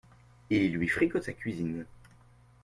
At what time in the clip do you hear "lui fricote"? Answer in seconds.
0.67-1.21